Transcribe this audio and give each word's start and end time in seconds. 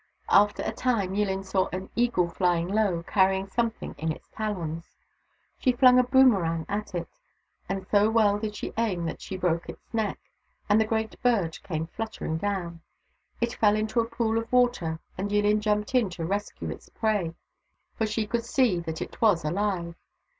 After 0.29 0.63
a 0.63 0.71
time, 0.71 1.13
Yillin 1.13 1.43
saw 1.45 1.69
an 1.71 1.91
eagle 1.95 2.27
flying 2.27 2.67
low, 2.67 3.03
carrying 3.03 3.45
some 3.45 3.69
thing 3.69 3.93
in 3.99 4.11
its 4.11 4.27
talons. 4.29 4.97
She 5.59 5.73
flung 5.73 5.99
a 5.99 6.03
boomerang 6.03 6.65
at 6.67 6.95
it, 6.95 7.07
and 7.69 7.85
so 7.85 8.09
well 8.09 8.39
did 8.39 8.55
she 8.55 8.73
aim 8.79 9.05
that 9.05 9.21
she 9.21 9.37
broke 9.37 9.69
its 9.69 9.93
neck, 9.93 10.17
and 10.67 10.81
the 10.81 10.85
great 10.87 11.21
bird 11.21 11.61
came 11.61 11.85
fluttering 11.85 12.39
down. 12.39 12.81
It 13.41 13.53
fell 13.53 13.75
into 13.75 13.99
a 13.99 14.05
pool 14.09 14.39
of 14.39 14.51
water 14.51 14.99
and 15.19 15.29
Yillin 15.29 15.59
jumped 15.61 15.93
in 15.93 16.09
to 16.17 16.25
rescue 16.25 16.71
its 16.71 16.89
prey, 16.89 17.35
for 17.95 18.07
she 18.07 18.25
could 18.25 18.43
see 18.43 18.79
that 18.79 19.03
it 19.03 19.21
was 19.21 19.45
alive. 19.45 19.93